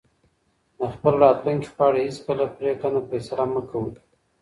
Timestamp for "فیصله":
3.09-3.45